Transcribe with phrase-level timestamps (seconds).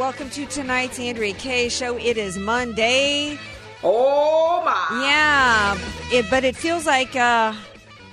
[0.00, 1.98] Welcome to tonight's Andrea Kaye show.
[1.98, 3.38] It is Monday.
[3.84, 5.02] Oh my!
[5.06, 5.76] Yeah,
[6.10, 7.52] it, but it feels like uh,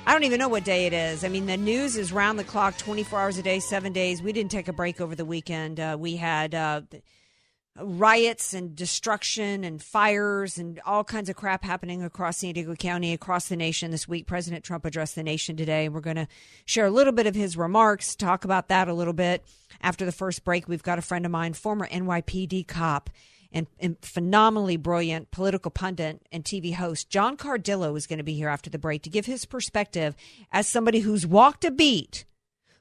[0.05, 1.23] I don't even know what day it is.
[1.23, 4.21] I mean, the news is round the clock, twenty four hours a day, seven days.
[4.21, 5.79] We didn't take a break over the weekend.
[5.79, 6.81] Uh, we had uh,
[7.81, 13.13] riots and destruction and fires and all kinds of crap happening across San Diego County,
[13.13, 14.27] across the nation this week.
[14.27, 16.27] President Trump addressed the nation today, we're going to
[16.65, 19.43] share a little bit of his remarks, talk about that a little bit.
[19.81, 23.09] After the first break, we've got a friend of mine, former NYPD cop
[23.51, 28.33] and, and phenomenally brilliant political pundit and TV host, John Cardillo, is going to be
[28.33, 30.15] here after the break to give his perspective
[30.51, 32.25] as somebody who's walked a beat,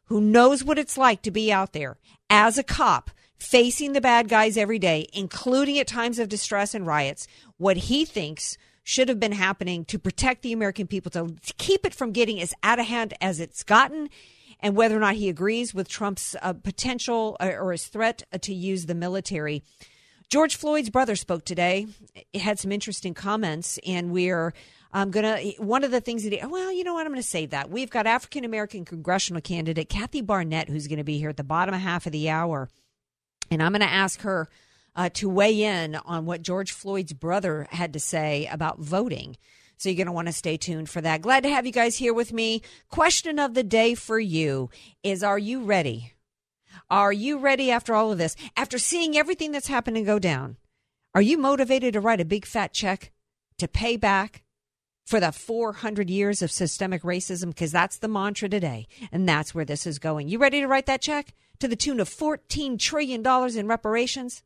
[0.04, 1.98] who knows what it's like to be out there
[2.30, 6.86] as a cop facing the bad guys every day, including at times of distress and
[6.86, 11.84] riots, what he thinks should have been happening to protect the American people, to keep
[11.84, 14.08] it from getting as out of hand as it's gotten,
[14.60, 18.38] and whether or not he agrees with Trump's uh, potential or, or his threat uh,
[18.38, 19.62] to use the military.
[20.28, 21.86] George Floyd's brother spoke today.
[22.32, 24.54] It had some interesting comments, and we're
[24.92, 25.38] I'm gonna.
[25.58, 27.06] One of the things that he, well, you know what?
[27.06, 27.70] I'm gonna save that.
[27.70, 31.44] We've got African American congressional candidate Kathy Barnette, who's going to be here at the
[31.44, 32.68] bottom half of the hour,
[33.50, 34.48] and I'm going to ask her
[34.94, 39.36] uh, to weigh in on what George Floyd's brother had to say about voting.
[39.76, 41.20] So you're going to want to stay tuned for that.
[41.20, 42.62] Glad to have you guys here with me.
[42.88, 44.70] Question of the day for you
[45.02, 46.14] is Are you ready?
[46.88, 48.36] Are you ready after all of this?
[48.56, 50.56] After seeing everything that's happened and go down,
[51.14, 53.12] are you motivated to write a big fat check
[53.58, 54.42] to pay back
[55.06, 57.48] for the 400 years of systemic racism?
[57.48, 58.86] Because that's the mantra today.
[59.12, 60.28] And that's where this is going.
[60.28, 63.24] You ready to write that check to the tune of $14 trillion
[63.56, 64.42] in reparations?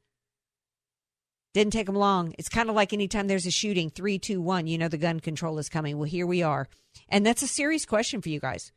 [1.52, 2.34] Didn't take them long.
[2.38, 5.18] It's kind of like anytime there's a shooting, three, two, one, you know the gun
[5.18, 5.96] control is coming.
[5.96, 6.68] Well, here we are.
[7.08, 8.70] And that's a serious question for you guys.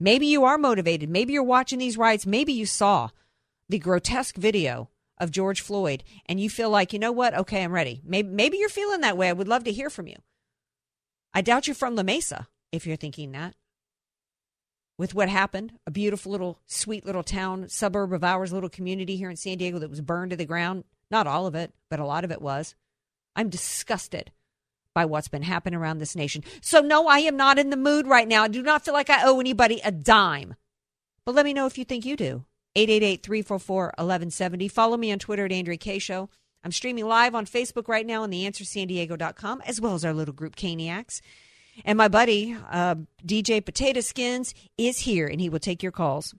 [0.00, 1.10] Maybe you are motivated.
[1.10, 2.24] Maybe you're watching these riots.
[2.24, 3.10] Maybe you saw
[3.68, 7.34] the grotesque video of George Floyd and you feel like, you know what?
[7.34, 8.00] Okay, I'm ready.
[8.04, 9.28] Maybe, maybe you're feeling that way.
[9.28, 10.16] I would love to hear from you.
[11.34, 13.54] I doubt you're from La Mesa if you're thinking that.
[14.96, 19.28] With what happened, a beautiful little, sweet little town, suburb of ours, little community here
[19.28, 20.84] in San Diego that was burned to the ground.
[21.10, 22.76] Not all of it, but a lot of it was.
[23.34, 24.30] I'm disgusted
[24.94, 26.44] by what's been happening around this nation.
[26.60, 28.44] So, no, I am not in the mood right now.
[28.44, 30.54] I do not feel like I owe anybody a dime.
[31.24, 32.44] But let me know if you think you do.
[32.76, 34.68] 888 344 1170.
[34.68, 36.28] Follow me on Twitter at Andrea Kaye Show.
[36.64, 40.56] I'm streaming live on Facebook right now on theanswersandiego.com, as well as our little group
[40.56, 41.20] Caniacs.
[41.84, 42.94] And my buddy, uh,
[43.24, 46.34] DJ Potato Skins, is here, and he will take your calls.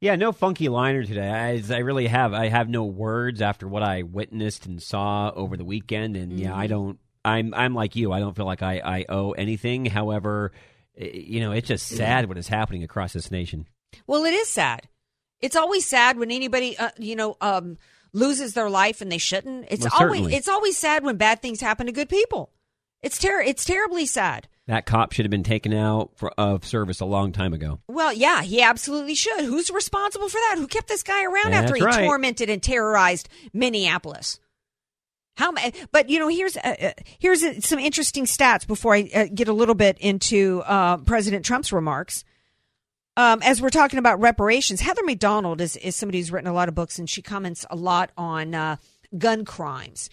[0.00, 1.28] Yeah, no funky liner today.
[1.28, 2.32] I, I really have.
[2.32, 6.56] I have no words after what I witnessed and saw over the weekend, and yeah,
[6.56, 6.98] I don't.
[7.22, 8.10] I'm I'm like you.
[8.12, 9.84] I don't feel like I, I owe anything.
[9.84, 10.52] However,
[10.96, 13.66] you know, it's just sad what is happening across this nation.
[14.06, 14.88] Well, it is sad.
[15.40, 17.76] It's always sad when anybody, uh, you know, um,
[18.12, 19.66] loses their life and they shouldn't.
[19.70, 20.34] It's always certainly.
[20.34, 22.50] it's always sad when bad things happen to good people.
[23.02, 24.48] It's ter- It's terribly sad.
[24.66, 27.80] That cop should have been taken out for, of service a long time ago.
[27.88, 29.44] Well, yeah, he absolutely should.
[29.44, 30.56] Who's responsible for that?
[30.58, 32.04] Who kept this guy around after he right.
[32.04, 34.38] tormented and terrorized Minneapolis?
[35.36, 35.54] How?
[35.90, 39.48] But you know, here's uh, uh, here's uh, some interesting stats before I uh, get
[39.48, 42.24] a little bit into uh, President Trump's remarks.
[43.16, 46.54] Um, as we're talking about reparations, Heather Mac Donald is, is somebody who's written a
[46.54, 48.76] lot of books, and she comments a lot on uh,
[49.18, 50.10] gun crimes.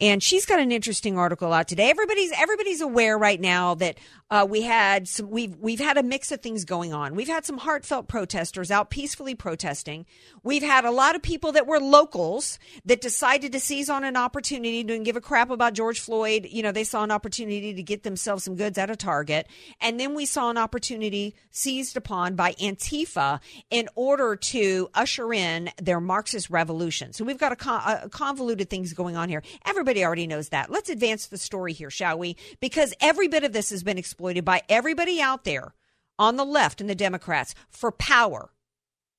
[0.00, 1.90] And she's got an interesting article out today.
[1.90, 3.98] Everybody's everybody's aware right now that
[4.30, 7.14] uh, we had some we've we've had a mix of things going on.
[7.14, 10.06] We've had some heartfelt protesters out peacefully protesting.
[10.42, 14.16] We've had a lot of people that were locals that decided to seize on an
[14.16, 16.46] opportunity to give a crap about George Floyd.
[16.48, 19.48] You know, they saw an opportunity to get themselves some goods at a Target,
[19.80, 25.70] and then we saw an opportunity seized upon by Antifa in order to usher in
[25.82, 27.12] their Marxist revolution.
[27.12, 29.42] So we've got a, con- a convoluted things going on here.
[29.66, 30.70] Everybody Everybody already knows that.
[30.70, 32.36] Let's advance the story here, shall we?
[32.60, 35.74] Because every bit of this has been exploited by everybody out there
[36.16, 38.52] on the left and the Democrats for power,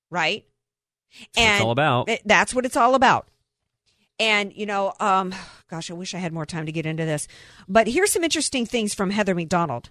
[0.10, 0.46] right?
[1.20, 2.10] That's and it's all about.
[2.24, 3.28] That's what it's all about.
[4.18, 5.36] And, you know, um,
[5.70, 7.28] gosh, I wish I had more time to get into this.
[7.68, 9.90] But here's some interesting things from Heather Mac Donald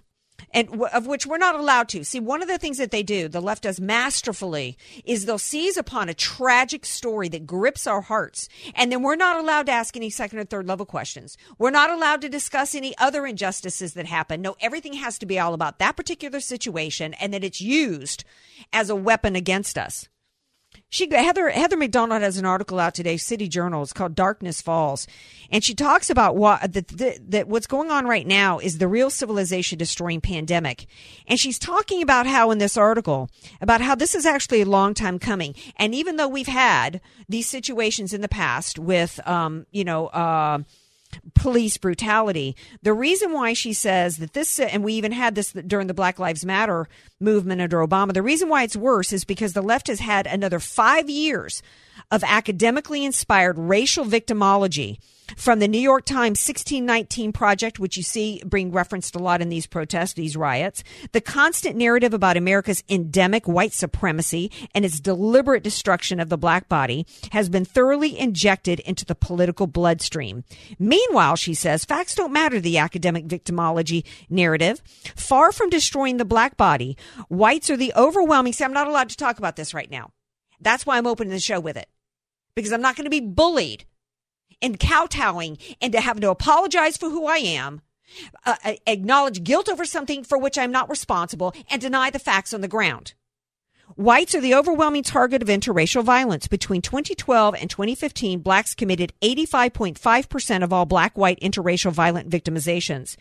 [0.53, 2.03] and of which we're not allowed to.
[2.03, 5.77] See, one of the things that they do, the left does masterfully, is they'll seize
[5.77, 9.95] upon a tragic story that grips our hearts, and then we're not allowed to ask
[9.95, 11.37] any second or third level questions.
[11.57, 14.41] We're not allowed to discuss any other injustices that happen.
[14.41, 18.23] No, everything has to be all about that particular situation, and that it's used
[18.73, 20.07] as a weapon against us.
[20.91, 23.81] She Heather Heather Mac Donald has an article out today, City Journal.
[23.81, 25.07] It's called "Darkness Falls,"
[25.49, 29.77] and she talks about what that what's going on right now is the real civilization
[29.77, 30.87] destroying pandemic,
[31.27, 33.29] and she's talking about how in this article
[33.61, 36.99] about how this is actually a long time coming, and even though we've had
[37.29, 40.07] these situations in the past with, um, you know.
[40.07, 40.59] Uh,
[41.35, 42.55] police brutality.
[42.83, 46.19] The reason why she says that this, and we even had this during the Black
[46.19, 46.87] Lives Matter
[47.19, 50.59] movement under Obama, the reason why it's worse is because the left has had another
[50.59, 51.61] five years
[52.09, 54.97] of academically inspired racial victimology
[55.35, 59.49] from the New York Times 1619 Project, which you see being referenced a lot in
[59.49, 65.63] these protests, these riots, the constant narrative about America's endemic white supremacy and its deliberate
[65.63, 70.43] destruction of the black body has been thoroughly injected into the political bloodstream.
[70.79, 74.81] Meanwhile, she says, facts don't matter the academic victimology narrative.
[75.15, 76.97] Far from destroying the black body,
[77.27, 78.53] whites are the overwhelming.
[78.53, 80.11] See, I'm not allowed to talk about this right now.
[80.59, 81.89] That's why I'm opening the show with it.
[82.55, 83.85] Because I'm not going to be bullied
[84.61, 87.81] and kowtowing and to having to apologize for who I am,
[88.45, 92.53] uh, uh, acknowledge guilt over something for which I'm not responsible, and deny the facts
[92.53, 93.13] on the ground.
[93.95, 96.47] Whites are the overwhelming target of interracial violence.
[96.47, 103.17] Between 2012 and 2015, blacks committed 85.5% of all black white interracial violent victimizations,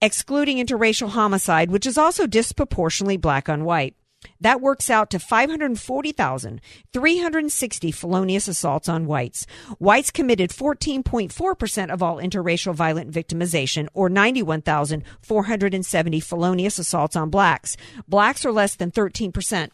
[0.00, 3.94] excluding interracial homicide, which is also disproportionately black on white.
[4.40, 9.46] That works out to 540,360 felonious assaults on whites.
[9.78, 17.76] Whites committed 14.4% of all interracial violent victimization, or 91,470 felonious assaults on blacks.
[18.08, 19.70] Blacks are less than 13%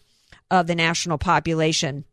[0.51, 2.05] of the national population.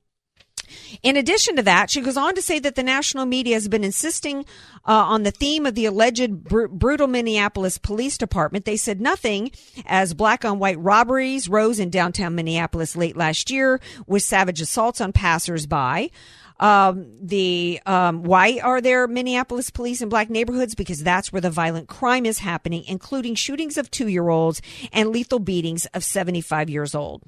[1.04, 3.84] In addition to that, she goes on to say that the national media has been
[3.84, 4.46] insisting
[4.86, 8.66] uh, on the theme of the alleged br- brutal Minneapolis Police Department.
[8.66, 9.52] They said nothing
[9.86, 15.02] as black on white robberies rose in downtown Minneapolis late last year with savage assaults
[15.02, 16.12] on passersby.
[16.60, 20.74] Um, the um, why are there Minneapolis police in black neighborhoods?
[20.74, 24.62] Because that's where the violent crime is happening, including shootings of two year olds
[24.94, 27.24] and lethal beatings of 75 years old.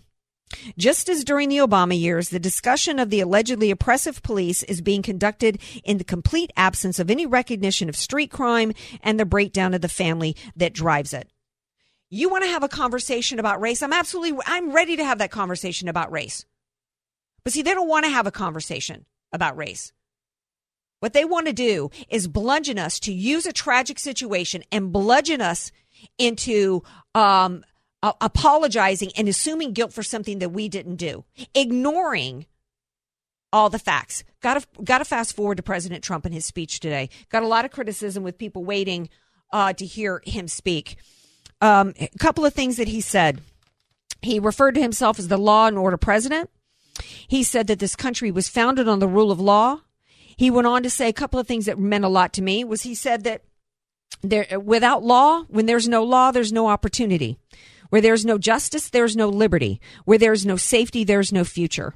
[0.77, 5.01] Just as during the Obama years, the discussion of the allegedly oppressive police is being
[5.01, 9.81] conducted in the complete absence of any recognition of street crime and the breakdown of
[9.81, 11.29] the family that drives it.
[12.09, 13.81] You want to have a conversation about race?
[13.81, 16.45] I'm absolutely, I'm ready to have that conversation about race.
[17.43, 19.91] But see, they don't want to have a conversation about race.
[20.99, 25.41] What they want to do is bludgeon us to use a tragic situation and bludgeon
[25.41, 25.71] us
[26.17, 26.83] into
[27.13, 27.63] um,
[28.03, 32.45] apologizing and assuming guilt for something that we didn't do, ignoring
[33.51, 34.23] all the facts.
[34.41, 37.09] Got to got to fast forward to President Trump and his speech today.
[37.29, 39.09] Got a lot of criticism with people waiting
[39.51, 40.97] uh, to hear him speak.
[41.61, 43.41] Um, a couple of things that he said.
[44.21, 46.49] He referred to himself as the law and order president.
[47.27, 49.81] He said that this country was founded on the rule of law.
[50.35, 52.63] He went on to say a couple of things that meant a lot to me.
[52.63, 53.43] Was he said that
[54.21, 57.37] there without law, when there's no law, there's no opportunity.
[57.89, 59.81] Where there's no justice, there's no liberty.
[60.05, 61.93] Where there's no safety, there's no future.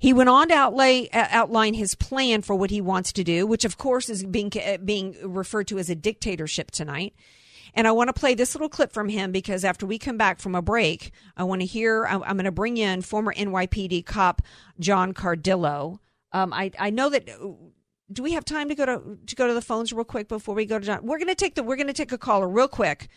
[0.00, 3.46] He went on to outlay, uh, outline his plan for what he wants to do,
[3.46, 7.14] which of course is being uh, being referred to as a dictatorship tonight.
[7.74, 10.40] And I want to play this little clip from him because after we come back
[10.40, 12.06] from a break, I want to hear.
[12.06, 14.42] I'm, going to bring in former NYPD cop
[14.80, 15.98] John Cardillo.
[16.32, 17.28] Um, I I know that.
[18.12, 20.54] Do we have time to go to to go to the phones real quick before
[20.54, 21.04] we go to John?
[21.04, 23.08] We're going to take the we're going to take a caller real quick.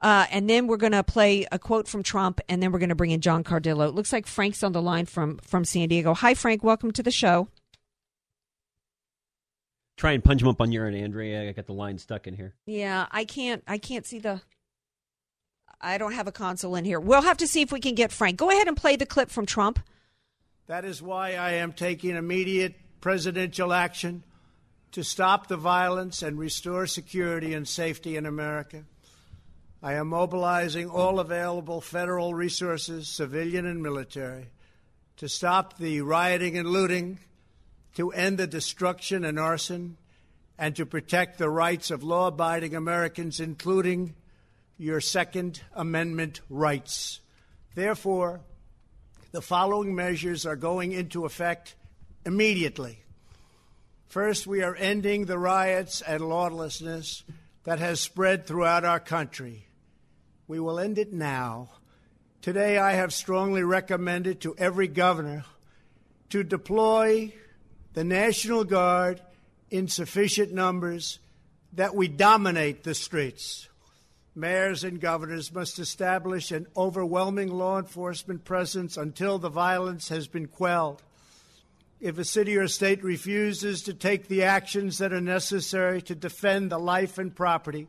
[0.00, 2.88] Uh, and then we're going to play a quote from Trump, and then we're going
[2.88, 3.86] to bring in John Cardillo.
[3.86, 6.14] It looks like Frank's on the line from from San Diego.
[6.14, 6.64] Hi, Frank.
[6.64, 7.48] Welcome to the show.
[9.98, 11.46] Try and punch him up on your end, Andrea.
[11.46, 12.54] I got the line stuck in here.
[12.64, 13.62] Yeah, I can't.
[13.68, 14.40] I can't see the.
[15.82, 17.00] I don't have a console in here.
[17.00, 18.38] We'll have to see if we can get Frank.
[18.38, 19.78] Go ahead and play the clip from Trump.
[20.66, 24.22] That is why I am taking immediate presidential action
[24.92, 28.84] to stop the violence and restore security and safety in America.
[29.82, 34.48] I am mobilizing all available federal resources, civilian and military,
[35.16, 37.18] to stop the rioting and looting,
[37.94, 39.96] to end the destruction and arson,
[40.58, 44.14] and to protect the rights of law abiding Americans, including
[44.76, 47.20] your Second Amendment rights.
[47.74, 48.42] Therefore,
[49.32, 51.74] the following measures are going into effect
[52.26, 53.02] immediately.
[54.08, 57.24] First, we are ending the riots and lawlessness
[57.64, 59.68] that has spread throughout our country.
[60.50, 61.68] We will end it now.
[62.42, 65.44] Today, I have strongly recommended to every governor
[66.30, 67.32] to deploy
[67.92, 69.22] the National Guard
[69.70, 71.20] in sufficient numbers
[71.74, 73.68] that we dominate the streets.
[74.34, 80.48] Mayors and governors must establish an overwhelming law enforcement presence until the violence has been
[80.48, 81.00] quelled.
[82.00, 86.72] If a city or state refuses to take the actions that are necessary to defend
[86.72, 87.86] the life and property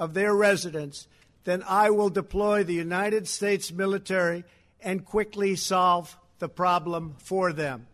[0.00, 1.06] of their residents,
[1.44, 4.44] then I will deploy the United States military
[4.80, 7.86] and quickly solve the problem for them.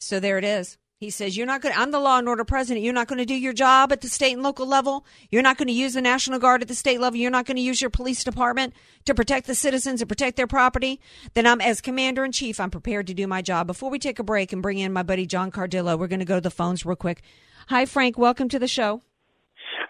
[0.00, 0.78] So there it is.
[1.02, 2.84] He says, You're not going I'm the law and order president.
[2.84, 5.04] You're not going to do your job at the state and local level.
[5.30, 7.18] You're not going to use the National Guard at the state level.
[7.18, 8.72] You're not going to use your police department
[9.06, 11.00] to protect the citizens and protect their property.
[11.34, 13.66] Then I'm, as commander in chief, I'm prepared to do my job.
[13.66, 16.24] Before we take a break and bring in my buddy John Cardillo, we're going to
[16.24, 17.22] go to the phones real quick.
[17.68, 18.16] Hi, Frank.
[18.16, 19.02] Welcome to the show.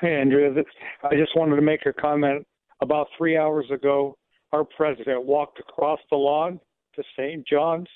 [0.03, 0.21] Hey.
[1.05, 2.45] I just wanted to make a comment.
[2.81, 4.19] About three hours ago,
[4.53, 6.59] our president walked across the lawn
[6.97, 7.47] to St.
[7.47, 7.87] John's,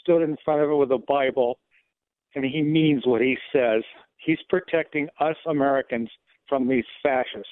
[0.00, 1.58] stood in front of it with a Bible,
[2.34, 3.82] and he means what he says.
[4.16, 6.08] He's protecting us Americans
[6.48, 7.46] from these fascists.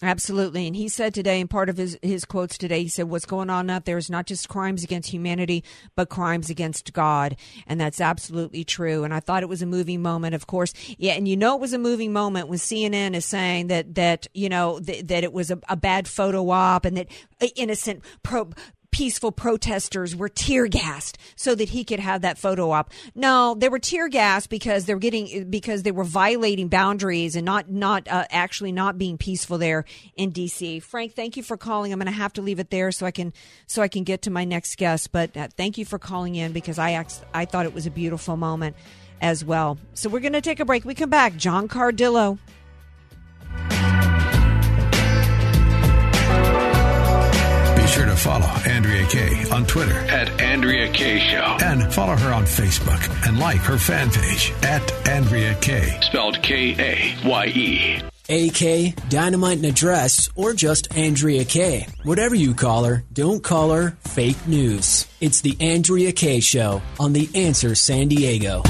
[0.00, 0.66] Absolutely.
[0.68, 3.50] And he said today, in part of his, his quotes today, he said, What's going
[3.50, 5.64] on out there is not just crimes against humanity,
[5.96, 7.36] but crimes against God.
[7.66, 9.02] And that's absolutely true.
[9.02, 10.72] And I thought it was a moving moment, of course.
[10.98, 11.14] Yeah.
[11.14, 14.48] And you know, it was a moving moment when CNN is saying that, that, you
[14.48, 17.08] know, th- that it was a, a bad photo op and that
[17.56, 18.52] innocent pro-
[18.90, 22.90] peaceful protesters were tear gassed so that he could have that photo op.
[23.14, 27.44] No, they were tear gassed because they were getting because they were violating boundaries and
[27.44, 29.84] not not uh, actually not being peaceful there
[30.16, 30.82] in DC.
[30.82, 31.92] Frank, thank you for calling.
[31.92, 33.32] I'm going to have to leave it there so I can
[33.66, 35.12] so I can get to my next guest.
[35.12, 37.04] But uh, thank you for calling in because I
[37.34, 38.76] I thought it was a beautiful moment
[39.20, 39.78] as well.
[39.94, 40.84] So we're going to take a break.
[40.84, 41.36] We come back.
[41.36, 42.38] John Cardillo.
[48.18, 51.56] Follow Andrea Kaye on Twitter at Andrea Kaye Show.
[51.64, 55.98] And follow her on Facebook and like her fan page at Andrea Kaye.
[56.02, 58.02] Spelled K A Y E.
[58.30, 61.86] AK, Dynamite and Address, or just Andrea Kaye.
[62.04, 65.06] Whatever you call her, don't call her fake news.
[65.20, 68.62] It's the Andrea Kaye Show on The Answer San Diego.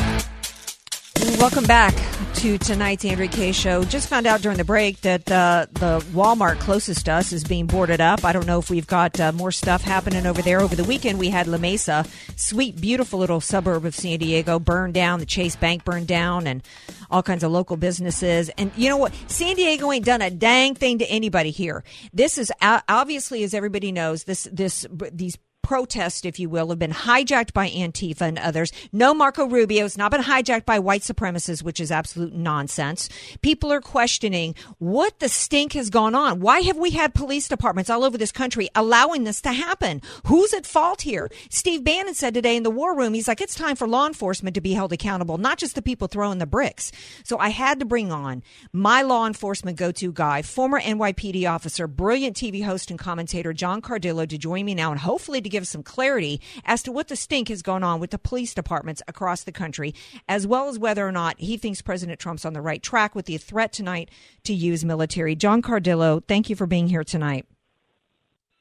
[1.18, 1.94] Welcome back
[2.36, 3.82] to tonight's Andrea Kaye show.
[3.82, 7.66] Just found out during the break that uh, the Walmart closest to us is being
[7.66, 8.24] boarded up.
[8.24, 10.60] I don't know if we've got uh, more stuff happening over there.
[10.60, 12.04] Over the weekend, we had La Mesa,
[12.36, 15.18] sweet, beautiful little suburb of San Diego, burned down.
[15.18, 16.62] The Chase Bank burned down, and
[17.10, 18.48] all kinds of local businesses.
[18.50, 19.12] And you know what?
[19.26, 21.82] San Diego ain't done a dang thing to anybody here.
[22.12, 25.36] This is obviously, as everybody knows, this this these
[25.68, 28.72] protests, if you will, have been hijacked by Antifa and others.
[28.90, 29.82] No Marco Rubio.
[29.82, 33.10] has not been hijacked by white supremacists, which is absolute nonsense.
[33.42, 36.40] People are questioning what the stink has gone on.
[36.40, 40.00] Why have we had police departments all over this country allowing this to happen?
[40.24, 41.28] Who's at fault here?
[41.50, 44.54] Steve Bannon said today in the war room, he's like, it's time for law enforcement
[44.54, 46.92] to be held accountable, not just the people throwing the bricks.
[47.24, 51.86] So I had to bring on my law enforcement go to guy, former NYPD officer,
[51.86, 55.57] brilliant TV host and commentator John Cardillo to join me now and hopefully to give
[55.58, 59.02] give some clarity as to what the stink has gone on with the police departments
[59.08, 59.92] across the country,
[60.28, 63.26] as well as whether or not he thinks President Trump's on the right track with
[63.26, 64.08] the threat tonight
[64.44, 65.34] to use military.
[65.34, 67.44] John Cardillo, thank you for being here tonight.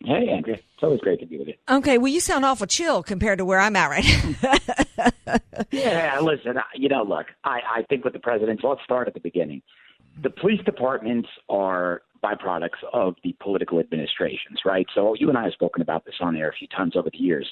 [0.04, 0.56] Hey, Andrea.
[0.56, 1.54] It's always great to be with you.
[1.70, 6.90] Okay, well, you sound awful chill compared to where I'm at right Yeah, listen, you
[6.90, 9.62] know, look, I, I think with the president, let's start at the beginning.
[10.22, 14.88] The police departments are byproducts of the political administrations, right?
[14.94, 17.18] So you and I have spoken about this on air a few times over the
[17.18, 17.48] years.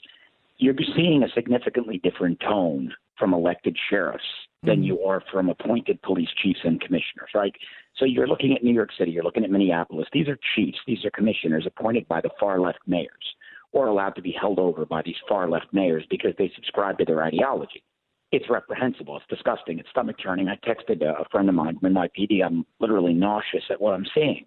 [0.57, 4.23] You're seeing a significantly different tone from elected sheriffs
[4.63, 4.83] than mm-hmm.
[4.83, 7.53] you are from appointed police chiefs and commissioners, right?
[7.97, 10.07] So you're looking at New York City, you're looking at Minneapolis.
[10.11, 13.35] These are chiefs, these are commissioners appointed by the far left mayors
[13.71, 17.05] or allowed to be held over by these far left mayors because they subscribe to
[17.05, 17.83] their ideology.
[18.31, 19.17] it's reprehensible.
[19.17, 19.79] It's disgusting.
[19.79, 20.47] It's stomach churning.
[20.49, 22.43] I texted a, a friend of mine from NYPD.
[22.43, 24.45] I'm literally nauseous at what I'm seeing.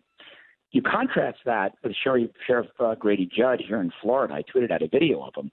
[0.70, 4.34] You contrast that with Sheriff, Sheriff uh, Grady Judd here in Florida.
[4.34, 5.50] I tweeted out a video of him.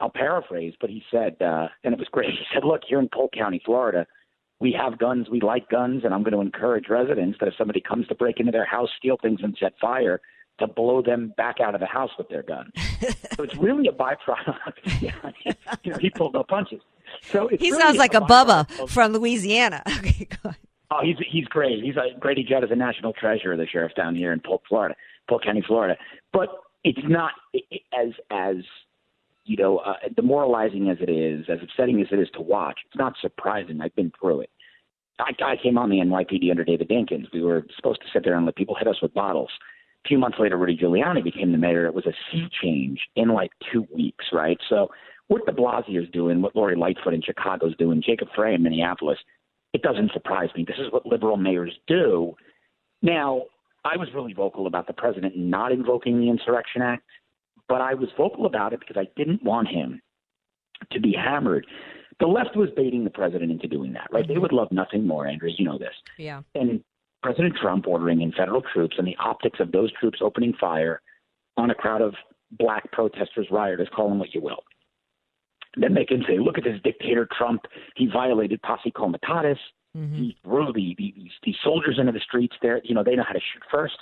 [0.00, 2.30] I'll paraphrase, but he said, uh, and it was great.
[2.30, 4.06] He said, "Look, here in Polk County, Florida,
[4.60, 5.28] we have guns.
[5.30, 8.40] We like guns, and I'm going to encourage residents that if somebody comes to break
[8.40, 10.20] into their house, steal things, and set fire,
[10.58, 12.72] to blow them back out of the house with their gun.
[13.36, 15.00] so it's really a byproduct.
[15.00, 15.12] yeah,
[15.84, 16.80] you know, he pulled no punches.
[17.22, 19.82] So he really sounds like a, a Bubba of, from Louisiana.
[19.98, 20.56] Okay, go ahead.
[20.90, 21.82] Oh, he's he's great.
[21.82, 24.94] He's a Grady Judd is a national treasure, the sheriff down here in Polk, Florida,
[25.28, 25.96] Polk County, Florida.
[26.32, 26.48] But
[26.84, 27.32] it's not
[27.92, 28.56] as as
[29.44, 32.80] you know uh, demoralizing as it is, as upsetting as it is to watch.
[32.86, 33.80] It's not surprising.
[33.80, 34.50] I've been through it.
[35.18, 37.26] I, I came on the NYPD under David Dinkins.
[37.32, 39.50] We were supposed to sit there and let people hit us with bottles.
[40.04, 41.86] A few months later, Rudy Giuliani became the mayor.
[41.86, 44.58] It was a sea change in like two weeks, right?
[44.68, 44.88] So
[45.26, 48.62] what De Blasio is doing, what Lori Lightfoot in Chicago is doing, Jacob Frey in
[48.62, 49.18] Minneapolis,
[49.72, 50.64] it doesn't surprise me.
[50.66, 52.34] This is what liberal mayors do.
[53.02, 53.42] Now,
[53.84, 57.04] I was really vocal about the president not invoking the Insurrection Act,
[57.68, 60.00] but I was vocal about it because I didn't want him
[60.92, 61.66] to be hammered.
[62.20, 64.24] The left was baiting the president into doing that, right?
[64.24, 64.32] Mm-hmm.
[64.32, 65.50] They would love nothing more, Andrew.
[65.56, 65.94] You know this.
[66.18, 66.42] Yeah.
[66.54, 66.82] And
[67.22, 71.00] President Trump ordering in federal troops and the optics of those troops opening fire
[71.56, 72.14] on a crowd of
[72.52, 74.64] black protesters, rioters, call them what you will.
[75.78, 77.62] Then they can say, look at this dictator Trump.
[77.96, 79.58] He violated posse comitatus.
[79.96, 80.16] Mm-hmm.
[80.16, 82.80] He threw the, the, these soldiers into the streets there.
[82.84, 83.96] You know, they know how to shoot first.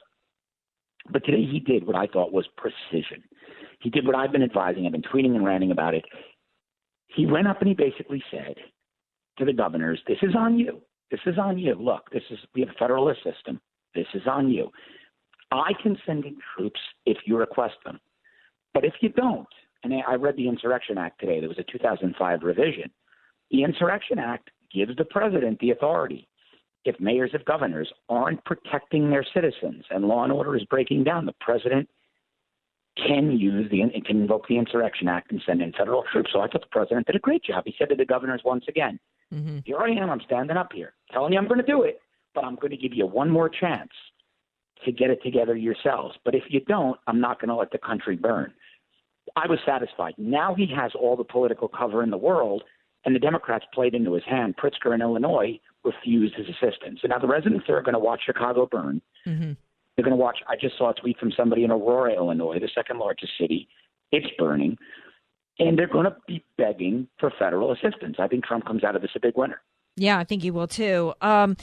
[1.11, 3.23] But today he did what I thought was precision.
[3.80, 4.87] He did what I've been advising.
[4.87, 6.04] I've been tweeting and ranting about it.
[7.09, 8.56] He went up and he basically said
[9.38, 10.80] to the governors, this is on you.
[11.11, 11.75] This is on you.
[11.75, 13.61] Look, this is we have a federalist system.
[13.95, 14.71] This is on you.
[15.52, 18.00] I can send in troops if you request them.
[18.75, 19.47] But if you don't,
[19.83, 22.90] and I read the Insurrection Act today, there was a 2005 revision.
[23.50, 26.28] The Insurrection Act gives the president the authority.
[26.85, 31.26] If mayors of governors aren't protecting their citizens and law and order is breaking down,
[31.26, 31.88] the president
[32.97, 36.30] can use the can invoke the Insurrection Act and send in federal troops.
[36.33, 37.64] So I thought the president did a great job.
[37.66, 38.99] He said to the governors once again,
[39.33, 39.59] mm-hmm.
[39.64, 40.11] "Here I am.
[40.11, 42.00] I'm standing up here, telling you I'm going to do it,
[42.35, 43.90] but I'm going to give you one more chance
[44.85, 46.16] to get it together yourselves.
[46.25, 48.52] But if you don't, I'm not going to let the country burn."
[49.35, 50.14] I was satisfied.
[50.18, 52.62] Now he has all the political cover in the world,
[53.04, 54.56] and the Democrats played into his hand.
[54.56, 57.00] Pritzker in Illinois refused his assistance.
[57.02, 59.00] So now the residents there are going to watch Chicago burn.
[59.26, 59.52] Mm-hmm.
[59.97, 60.39] They're going to watch.
[60.49, 63.69] I just saw a tweet from somebody in Aurora, Illinois, the second largest city.
[64.12, 64.76] It's burning.
[65.58, 68.17] And they're going to be begging for federal assistance.
[68.19, 69.62] I think Trump comes out of this a big winner.
[69.97, 71.15] Yeah, I think he will too.
[71.21, 71.56] Um,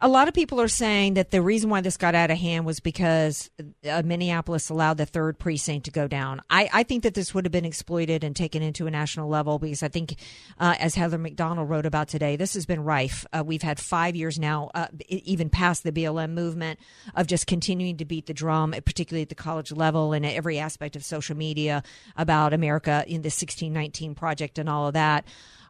[0.00, 2.64] a lot of people are saying that the reason why this got out of hand
[2.64, 3.50] was because
[3.88, 6.40] uh, Minneapolis allowed the third precinct to go down.
[6.48, 9.58] I, I, think that this would have been exploited and taken into a national level
[9.58, 10.14] because I think,
[10.60, 13.26] uh, as Heather Mac Donald wrote about today, this has been rife.
[13.32, 16.78] Uh, we've had five years now, uh, even past the BLM movement,
[17.16, 20.94] of just continuing to beat the drum, particularly at the college level and every aspect
[20.94, 21.82] of social media
[22.16, 25.26] about America in the 1619 project and all of that.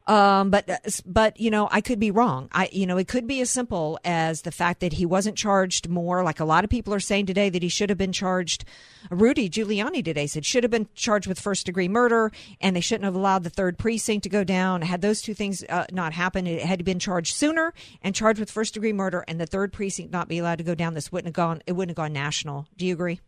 [0.09, 0.67] Um, but
[1.05, 2.49] but you know, I could be wrong.
[2.51, 5.87] I you know, it could be as simple as the fact that he wasn't charged
[5.89, 6.25] more.
[6.25, 8.65] Like a lot of people are saying today that he should have been charged.
[9.11, 13.05] Rudy Giuliani today said should have been charged with first degree murder, and they shouldn't
[13.05, 14.81] have allowed the third precinct to go down.
[14.81, 18.51] Had those two things uh, not happened, it had been charged sooner and charged with
[18.51, 20.95] first degree murder, and the third precinct not be allowed to go down.
[20.95, 21.63] This wouldn't have gone.
[21.67, 22.67] It wouldn't have gone national.
[22.79, 23.21] Do you agree?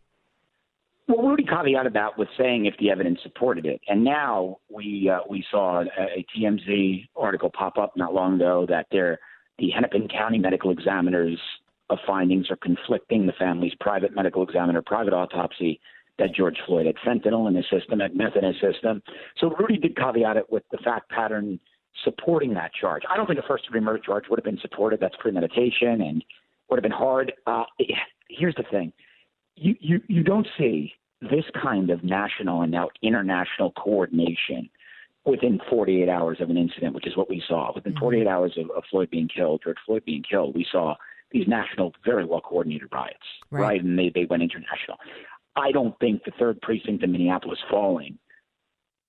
[1.07, 5.19] Well, Rudy caveated that with saying if the evidence supported it, and now we uh,
[5.29, 9.19] we saw a, a TMZ article pop up not long ago that there
[9.57, 11.39] the Hennepin County medical examiners
[11.89, 13.25] of findings are conflicting.
[13.25, 15.79] The family's private medical examiner, private autopsy
[16.17, 19.01] that George Floyd had fentanyl in his system, had meth in his system.
[19.37, 21.59] So Rudy did caveat it with the fact pattern
[22.03, 23.03] supporting that charge.
[23.09, 24.99] I don't think a first degree murder charge would have been supported.
[24.99, 26.23] That's premeditation and
[26.69, 27.33] would have been hard.
[27.45, 27.63] Uh,
[28.29, 28.93] here's the thing.
[29.61, 34.67] You, you, you don't see this kind of national and now international coordination
[35.23, 37.71] within 48 hours of an incident, which is what we saw.
[37.75, 37.99] Within mm-hmm.
[37.99, 40.95] 48 hours of, of Floyd being killed, George Floyd being killed, we saw
[41.31, 43.17] these national, very well coordinated riots,
[43.51, 43.61] right.
[43.61, 43.83] right?
[43.83, 44.97] And they, they went international.
[45.55, 48.17] I don't think the third precinct in Minneapolis falling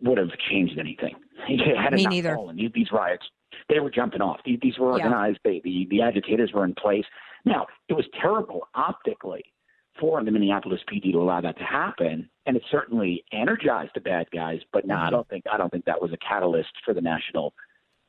[0.02, 1.14] would have changed anything.
[1.82, 2.34] Had Me neither.
[2.34, 3.24] Fallen, these, these riots,
[3.70, 4.40] they were jumping off.
[4.44, 5.38] These, these were organized.
[5.46, 5.52] Yeah.
[5.52, 7.04] They, the, the agitators were in place.
[7.46, 9.44] Now, it was terrible optically
[10.02, 14.26] for the Minneapolis PD to allow that to happen, and it certainly energized the bad
[14.32, 14.58] guys.
[14.72, 15.10] But no, I mm-hmm.
[15.12, 17.54] don't think I don't think that was a catalyst for the national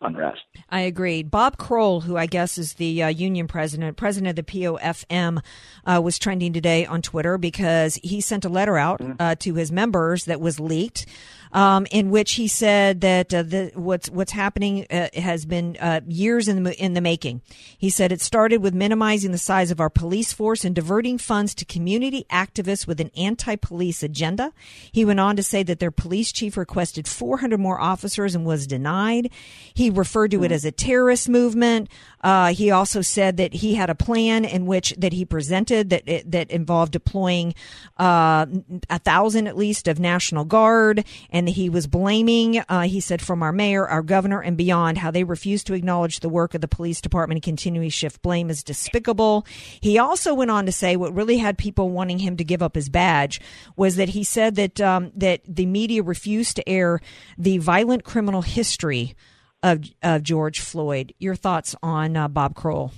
[0.03, 0.41] unrest.
[0.69, 1.23] I agree.
[1.23, 5.41] Bob Kroll, who I guess is the uh, union president, president of the POFM,
[5.85, 9.13] uh, was trending today on Twitter because he sent a letter out mm-hmm.
[9.19, 11.05] uh, to his members that was leaked.
[11.53, 16.01] um, in which he said that uh, the, what's what's happening uh, has been uh,
[16.07, 17.41] years in the in the making.
[17.77, 21.53] He said it started with minimizing the size of our police force and diverting funds
[21.55, 24.51] to community activists with an anti-police agenda.
[24.91, 28.65] He went on to say that their police chief requested 400 more officers and was
[28.65, 29.29] denied.
[29.73, 31.89] He referred to it as a terrorist movement.
[32.21, 36.23] Uh, he also said that he had a plan in which that he presented that
[36.25, 37.53] that involved deploying
[37.97, 38.45] uh,
[38.89, 42.63] a thousand at least of National Guard, and he was blaming.
[42.69, 46.21] Uh, he said from our mayor, our governor, and beyond how they refused to acknowledge
[46.21, 49.45] the work of the police department and continually shift blame is despicable.
[49.81, 52.75] He also went on to say what really had people wanting him to give up
[52.75, 53.41] his badge
[53.75, 57.01] was that he said that um, that the media refused to air
[57.37, 59.15] the violent criminal history
[59.63, 61.13] of, of George Floyd.
[61.17, 62.91] Your thoughts on uh, Bob Kroll?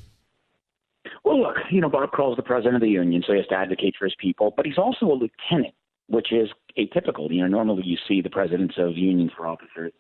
[1.24, 3.48] Well, look, you know, Bob Kroll is the president of the union, so he has
[3.48, 5.74] to advocate for his people, but he's also a lieutenant,
[6.08, 7.32] which is atypical.
[7.32, 9.94] You know, normally you see the presidents of unions for officers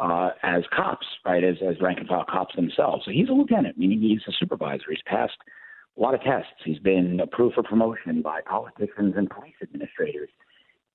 [0.00, 3.04] uh, as cops, right, as, as rank and file cops themselves.
[3.04, 4.84] So he's a lieutenant, meaning he's a supervisor.
[4.90, 5.36] He's passed
[5.96, 6.50] a lot of tests.
[6.64, 10.28] He's been approved for promotion by politicians and police administrators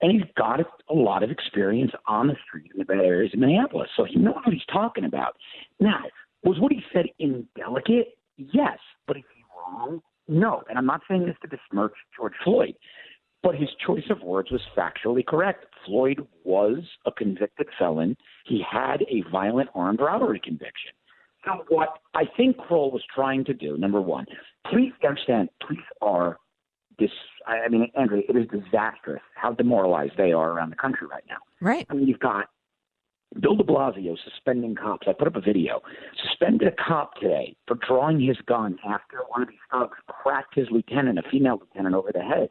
[0.02, 3.40] and he's got a lot of experience on the street in the bad areas of
[3.40, 5.36] Minneapolis, so he knows what he's talking about.
[5.80, 6.00] Now,
[6.44, 8.18] was what he said indelicate?
[8.38, 10.02] Yes, but is he wrong?
[10.28, 12.74] No, and I'm not saying this to besmirch George Floyd,
[13.44, 15.66] but his choice of words was factually correct.
[15.86, 18.16] Floyd was a convicted felon.
[18.46, 20.92] He had a violent armed robbery conviction.
[21.46, 24.26] So what I think Kroll was trying to do, number one,
[24.70, 26.38] please understand, police are
[27.02, 27.12] this.
[27.48, 31.38] I mean, Andrea, it is disastrous how demoralized they are around the country right now.
[31.60, 31.86] Right.
[31.90, 32.50] I mean, you've got
[33.40, 35.08] Bill de Blasio suspending cops.
[35.08, 35.82] I put up a video.
[36.28, 40.68] Suspended a cop today for drawing his gun after one of these thugs cracked his
[40.70, 42.50] lieutenant, a female lieutenant, over the head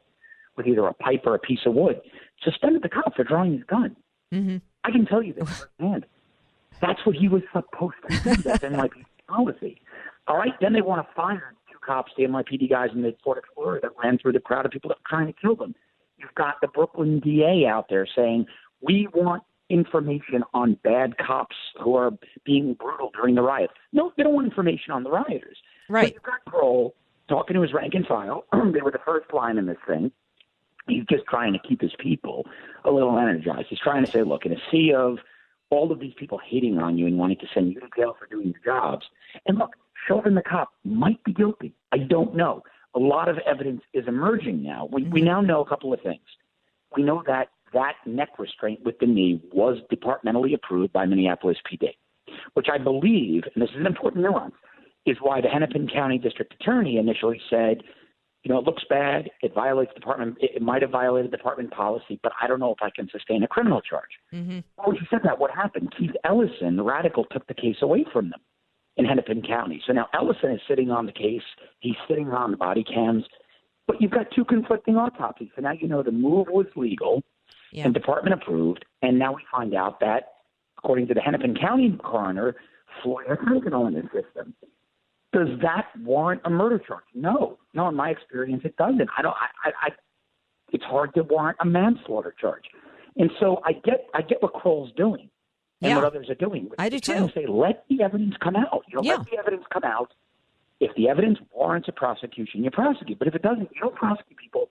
[0.57, 2.01] with either a pipe or a piece of wood.
[2.43, 3.97] Suspended the cop for drawing his gun.
[4.33, 4.57] Mm-hmm.
[4.85, 6.07] I can tell you this firsthand.
[6.81, 8.43] That's what he was supposed to do.
[8.43, 9.83] That's NYPD policy.
[10.27, 13.81] All right, then they want to fire cops, the NYPD guys in the Ford Explorer
[13.83, 15.75] that ran through the crowd of people that were trying to kill them.
[16.19, 18.47] You've got the Brooklyn DA out there saying,
[18.81, 22.11] we want information on bad cops who are
[22.45, 23.73] being brutal during the riots.
[23.93, 25.57] No, they don't want information on the rioters.
[25.89, 26.07] Right.
[26.07, 26.95] But you've got Kroll
[27.29, 28.45] talking to his rank and file.
[28.53, 30.11] they were the first line in this thing.
[30.89, 32.47] He's just trying to keep his people
[32.85, 33.69] a little energized.
[33.71, 35.19] He's trying to say, look, in a sea of
[35.71, 38.27] all of these people hating on you and wanting to send you to jail for
[38.27, 39.07] doing your jobs,
[39.47, 41.75] and look, Chauvin the cop might be guilty.
[41.93, 42.63] I don't know.
[42.95, 44.89] A lot of evidence is emerging now.
[44.93, 46.21] We, we now know a couple of things.
[46.97, 51.91] We know that that neck restraint with the knee was departmentally approved by Minneapolis PD,
[52.55, 54.55] which I believe, and this is an important nuance,
[55.07, 57.83] is why the Hennepin County District Attorney initially said,
[58.43, 59.31] you know, it looks bad.
[59.43, 60.39] It violates department.
[60.41, 63.49] It, might have violated department policy, but I don't know if I can sustain a
[63.49, 64.11] criminal charge.
[64.33, 64.61] Mm-hmm.
[64.77, 65.93] Well, when she said that, what happened?
[65.97, 68.41] Keith Ellison, the radical, took the case away from them
[69.01, 69.83] in Hennepin County.
[69.87, 71.43] So now Ellison is sitting on the case.
[71.81, 73.25] He's sitting on the body cams.
[73.87, 75.49] But you've got two conflicting autopsies.
[75.57, 77.23] So now you know the move was legal
[77.73, 77.85] yeah.
[77.85, 78.85] and department approved.
[79.03, 80.35] And now we find out that,
[80.79, 82.55] according to the Hennepin County coroner,
[83.03, 84.55] Floyd has fentanyl in his system.
[85.33, 87.05] Does that warrant a murder charge?
[87.15, 87.89] No, no.
[87.89, 89.09] In my experience, it doesn't.
[89.17, 89.35] I don't.
[89.35, 89.89] I, I, I
[90.73, 92.65] it's hard to warrant a manslaughter charge.
[93.17, 95.31] And so I get I get what Kroll's doing
[95.83, 95.97] and yeah.
[95.97, 96.71] what others are doing.
[96.79, 97.15] I do too.
[97.15, 98.85] To say, let the evidence come out.
[98.89, 99.17] You know, yeah.
[99.17, 100.13] let the evidence come out.
[100.79, 103.19] If the evidence warrants a prosecution, you prosecute.
[103.19, 104.71] But if it doesn't, you don't prosecute people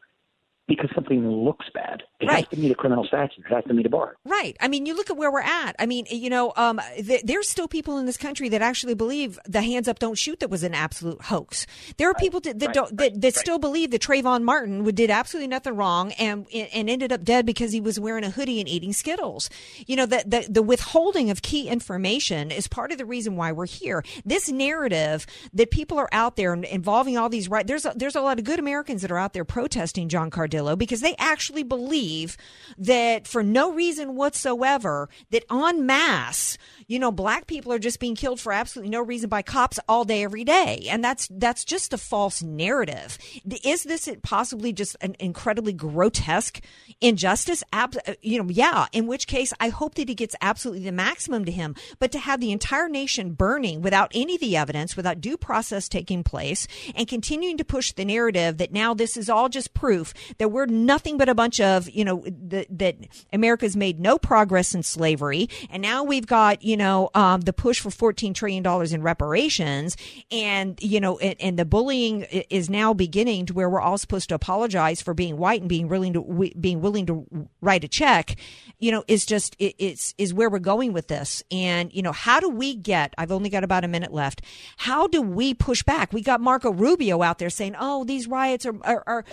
[0.70, 2.04] because something looks bad.
[2.20, 2.46] It right.
[2.46, 3.44] has to meet a criminal statute.
[3.46, 4.16] It has to meet a bar.
[4.24, 4.56] Right.
[4.62, 5.76] I mean, you look at where we're at.
[5.80, 9.40] I mean, you know, um, th- there's still people in this country that actually believe
[9.46, 11.66] the hands up, don't shoot that was an absolute hoax.
[11.98, 12.22] There are right.
[12.22, 12.76] people that, that right.
[12.76, 17.12] don't that, that still believe that Trayvon Martin did absolutely nothing wrong and and ended
[17.12, 19.50] up dead because he was wearing a hoodie and eating Skittles.
[19.88, 23.52] You know, that the, the withholding of key information is part of the reason why
[23.52, 24.04] we're here.
[24.24, 28.22] This narrative that people are out there involving all these right there's a, there's a
[28.22, 30.30] lot of good Americans that are out there protesting John
[30.76, 32.38] Because they actually believe
[32.78, 38.16] that for no reason whatsoever, that en masse, you know, black people are just being
[38.16, 40.88] killed for absolutely no reason by cops all day, every day.
[40.90, 43.18] And that's, that's just a false narrative.
[43.64, 46.62] Is this possibly just an incredibly grotesque
[47.02, 47.64] injustice?
[47.74, 50.92] Ab- uh, you know, yeah, in which case I hope that he gets absolutely the
[50.92, 51.76] maximum to him.
[52.00, 55.88] But to have the entire nation burning without any of the evidence, without due process
[55.88, 60.14] taking place, and continuing to push the narrative that now this is all just proof
[60.38, 62.96] that we're nothing but a bunch of, you know, the, that
[63.32, 67.80] America's made no progress in slavery, and now we've got, you know, um, the push
[67.80, 69.96] for fourteen trillion dollars in reparations,
[70.32, 74.30] and you know, and, and, the bullying is now beginning to where we're all supposed
[74.30, 78.36] to apologize for being white and being willing to being willing to write a check.
[78.80, 82.12] You know, is just it, it's is where we're going with this, and you know,
[82.14, 83.14] how do we get?
[83.18, 84.42] I've only got about a minute left.
[84.78, 86.14] How do we push back?
[86.14, 89.26] We got Marco Rubio out there saying, "Oh, these riots are, are, are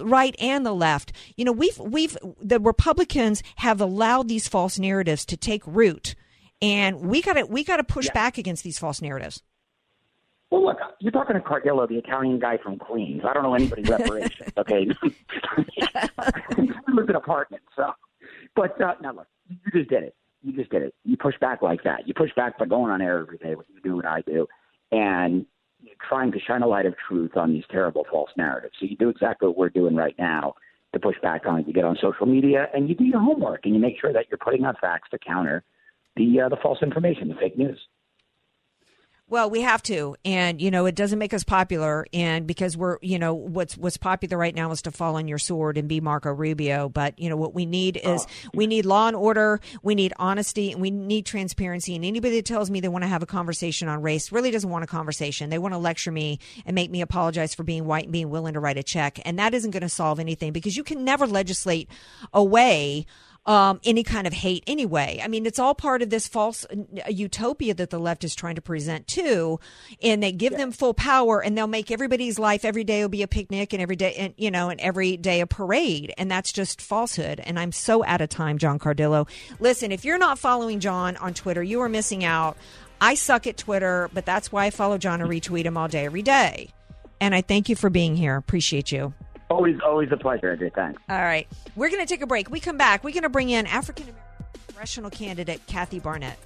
[0.00, 5.24] right and the left." You know, we've we've the Republicans have allowed these false narratives
[5.26, 6.14] to take root,
[6.60, 8.12] and we got to we got to push yeah.
[8.12, 9.42] back against these false narratives.
[10.52, 13.22] Well, look, you're talking to Cardillo, the Italian guy from Queens.
[13.26, 14.52] I don't know anybody's reparations.
[14.58, 17.64] Okay, he lives in apartments.
[17.74, 17.90] So,
[18.54, 20.14] but uh, now look, you just did it.
[20.42, 20.94] You just did it.
[21.04, 22.06] You push back like that.
[22.06, 24.46] You push back by going on air every day, what you do, what I do,
[24.90, 25.46] and
[26.06, 28.74] trying to shine a light of truth on these terrible false narratives.
[28.78, 30.54] So you do exactly what we're doing right now
[30.92, 31.66] to push back on it.
[31.66, 34.26] You get on social media and you do your homework and you make sure that
[34.30, 35.64] you're putting out facts to counter
[36.16, 37.78] the uh, the false information, the fake news.
[39.32, 42.98] Well, we have to, and you know, it doesn't make us popular, and because we're,
[43.00, 46.02] you know, what's what's popular right now is to fall on your sword and be
[46.02, 46.90] Marco Rubio.
[46.90, 48.50] But you know, what we need is oh.
[48.52, 51.96] we need law and order, we need honesty, and we need transparency.
[51.96, 54.68] And anybody that tells me they want to have a conversation on race really doesn't
[54.68, 55.48] want a conversation.
[55.48, 58.52] They want to lecture me and make me apologize for being white and being willing
[58.52, 61.26] to write a check, and that isn't going to solve anything because you can never
[61.26, 61.88] legislate
[62.34, 63.06] away
[63.44, 65.20] um, any kind of hate anyway.
[65.22, 68.54] I mean, it's all part of this false uh, utopia that the left is trying
[68.54, 69.58] to present too,
[70.02, 70.58] and they give yeah.
[70.58, 73.82] them full power, and they'll make everybody's life every day will be a picnic, and
[73.82, 77.40] every day, and you know, and every day a parade, and that's just falsehood.
[77.40, 79.28] And I'm so out of time, John Cardillo.
[79.58, 82.56] Listen, if you're not following John on Twitter, you are missing out.
[83.00, 86.04] I suck at Twitter, but that's why I follow John and retweet him all day,
[86.04, 86.68] every day.
[87.20, 88.36] And I thank you for being here.
[88.36, 89.14] Appreciate you.
[89.52, 90.70] Always, always a pleasure, Andrew.
[90.74, 91.02] Thanks.
[91.10, 91.46] All right.
[91.76, 92.50] We're going to take a break.
[92.50, 93.04] We come back.
[93.04, 94.22] We're going to bring in African American
[94.66, 96.38] congressional candidate Kathy Barnette.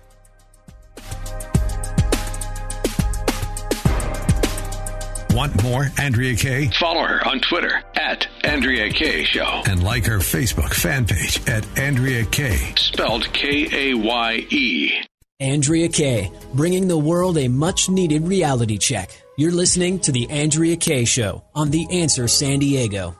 [5.31, 6.69] Want more Andrea Kaye?
[6.81, 9.63] Follow her on Twitter at Andrea Kaye Show.
[9.67, 12.75] And like her Facebook fan page at Andrea Kaye.
[12.77, 14.93] Spelled K A Y E.
[15.39, 19.23] Andrea Kaye, bringing the world a much needed reality check.
[19.39, 23.15] You're listening to The Andrea Kaye Show on The Answer San Diego.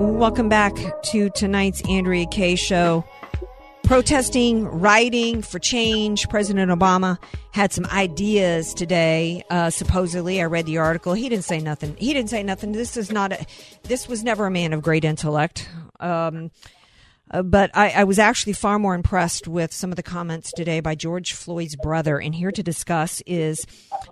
[0.00, 0.74] Welcome back
[1.12, 3.04] to tonight's Andrea Kaye Show.
[3.84, 6.28] Protesting, writing for change.
[6.28, 7.18] President Obama
[7.52, 9.44] had some ideas today.
[9.48, 11.14] Uh, supposedly, I read the article.
[11.14, 11.94] He didn't say nothing.
[11.98, 12.72] He didn't say nothing.
[12.72, 13.46] This is not a.
[13.84, 15.68] This was never a man of great intellect.
[16.00, 16.50] Um,
[17.30, 20.80] uh, but I, I, was actually far more impressed with some of the comments today
[20.80, 22.20] by George Floyd's brother.
[22.20, 23.66] And here to discuss is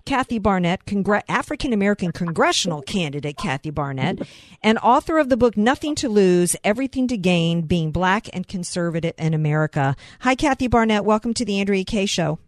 [0.06, 4.26] Kathy Barnette, Congre- African American congressional candidate Kathy Barnette,
[4.62, 9.14] and author of the book Nothing to Lose, Everything to Gain Being Black and Conservative
[9.18, 9.94] in America.
[10.20, 11.04] Hi, Kathy Barnette.
[11.04, 12.38] Welcome to the Andrea Kaye Show.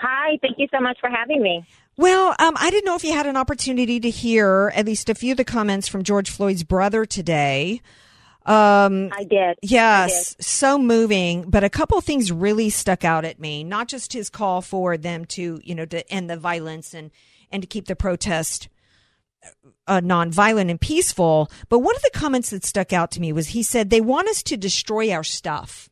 [0.00, 1.64] Hi, thank you so much for having me.
[1.96, 5.14] Well, um, I didn't know if you had an opportunity to hear at least a
[5.14, 7.80] few of the comments from George Floyd's brother today.
[8.48, 9.58] Um, I did.
[9.60, 10.44] Yes, I did.
[10.44, 11.42] so moving.
[11.48, 13.62] But a couple things really stuck out at me.
[13.62, 17.10] Not just his call for them to, you know, to end the violence and
[17.50, 18.68] and to keep the protest
[19.86, 21.50] uh, nonviolent and peaceful.
[21.68, 24.28] But one of the comments that stuck out to me was he said they want
[24.28, 25.90] us to destroy our stuff.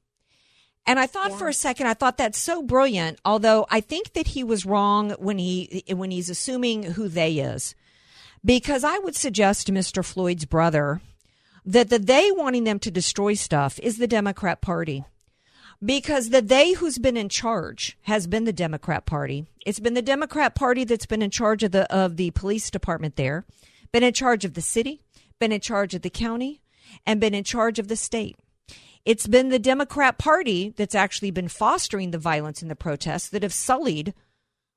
[0.87, 1.37] And I thought yeah.
[1.37, 3.19] for a second, I thought that's so brilliant.
[3.25, 7.75] Although I think that he was wrong when he when he's assuming who they is,
[8.45, 10.03] because I would suggest Mr.
[10.05, 11.03] Floyd's brother
[11.67, 15.05] that the they wanting them to destroy stuff is the Democrat Party.
[15.85, 19.47] Because the they who's been in charge has been the Democrat Party.
[19.67, 23.17] It's been the Democrat Party that's been in charge of the of the police department
[23.17, 23.45] there,
[23.93, 25.03] been in charge of the city,
[25.39, 26.63] been in charge of the county,
[27.05, 28.39] and been in charge of the state.
[29.05, 33.43] It's been the Democrat Party that's actually been fostering the violence and the protests that
[33.43, 34.15] have sullied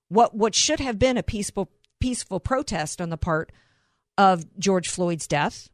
[0.10, 1.70] what what should have been a peaceful
[2.02, 3.52] peaceful protest on the part
[4.18, 5.70] of George Floyd's death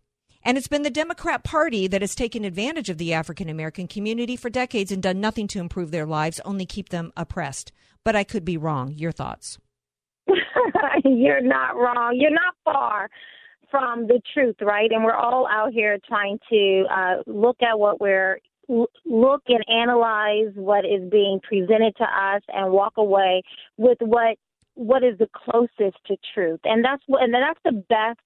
[0.45, 4.35] and it's been the Democrat Party that has taken advantage of the African American community
[4.35, 7.71] for decades and done nothing to improve their lives, only keep them oppressed.
[8.03, 8.93] But I could be wrong.
[8.93, 9.57] Your thoughts?
[11.03, 12.15] You're not wrong.
[12.15, 13.09] You're not far
[13.71, 14.91] from the truth, right?
[14.91, 20.51] And we're all out here trying to uh, look at what we're look and analyze
[20.55, 23.43] what is being presented to us and walk away
[23.77, 24.37] with what
[24.73, 28.19] what is the closest to truth and that's what and that's the best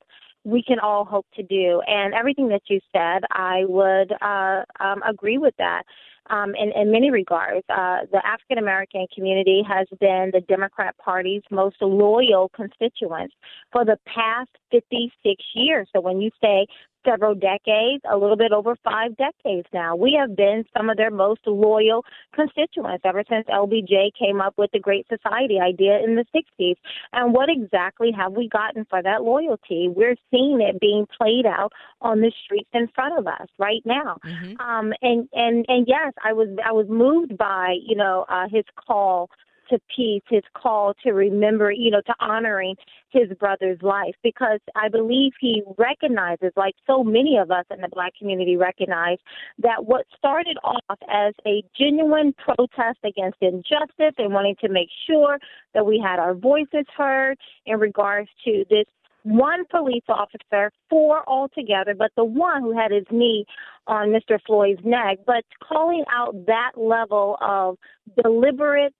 [0.43, 1.81] we can all hope to do.
[1.87, 5.83] And everything that you said, I would uh, um, agree with that.
[6.29, 11.41] Um, in, in many regards, uh, the African American community has been the Democrat Party's
[11.49, 13.33] most loyal constituents
[13.71, 15.87] for the past 56 years.
[15.93, 16.67] So when you say
[17.05, 19.95] several decades, a little bit over five decades now.
[19.95, 24.71] We have been some of their most loyal constituents ever since LBJ came up with
[24.71, 26.75] the Great Society idea in the 60s.
[27.13, 29.89] And what exactly have we gotten for that loyalty?
[29.89, 34.17] We're seeing it being played out on the streets in front of us right now.
[34.25, 34.59] Mm-hmm.
[34.59, 38.65] Um, and and and yes, I was I was moved by you know uh, his
[38.75, 39.29] call
[39.69, 42.75] to peace, his call to remember, you know, to honoring
[43.09, 47.89] his brother's life because I believe he recognizes, like so many of us in the
[47.91, 49.17] black community recognize,
[49.59, 55.39] that what started off as a genuine protest against injustice and wanting to make sure
[55.73, 58.85] that we had our voices heard in regards to this
[59.23, 63.45] one police officer, four altogether, but the one who had his knee
[63.87, 64.39] on Mr.
[64.45, 67.77] Floyd's neck, but calling out that level of
[68.21, 68.93] deliberate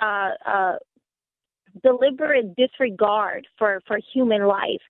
[0.00, 0.72] uh, uh,
[1.82, 4.82] deliberate disregard for, for human life.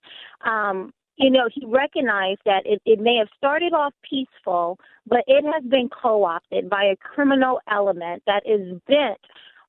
[0.45, 5.45] Um, you know, he recognized that it, it may have started off peaceful, but it
[5.45, 9.19] has been co opted by a criminal element that is bent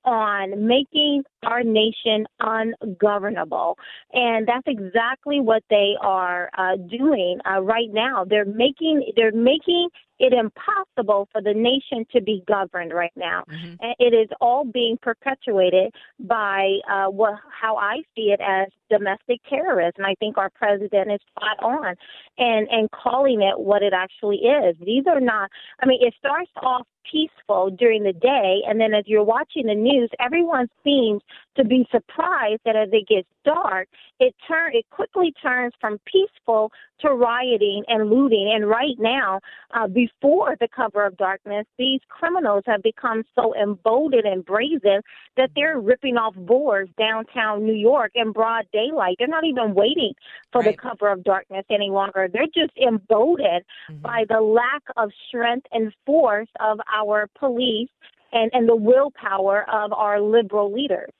[0.06, 3.76] on making our nation ungovernable.
[4.12, 8.24] And that's exactly what they are uh, doing uh, right now.
[8.24, 9.88] They're making they're making
[10.18, 13.44] it impossible for the nation to be governed right now.
[13.50, 13.74] Mm-hmm.
[13.80, 19.40] And it is all being perpetuated by uh, what how I see it as domestic
[19.50, 20.04] terrorism.
[20.04, 21.94] I think our president is spot on
[22.38, 24.76] and and calling it what it actually is.
[24.84, 25.50] These are not.
[25.82, 29.74] I mean, it starts off peaceful during the day, and then as you're watching the
[29.74, 31.22] news, everyone seems
[31.56, 33.88] to be surprised that as it gets dark,
[34.18, 38.50] it turn it quickly turns from peaceful to rioting and looting.
[38.54, 39.40] And right now,
[39.74, 45.00] uh, before the cover of darkness, these criminals have become so emboldened and brazen
[45.36, 49.16] that they're ripping off boards downtown New York in broad daylight.
[49.18, 50.14] They're not even waiting
[50.52, 50.74] for right.
[50.74, 52.28] the cover of darkness any longer.
[52.32, 54.00] They're just emboldened mm-hmm.
[54.00, 57.90] by the lack of strength and force of our police
[58.32, 61.10] and, and the willpower of our liberal leaders.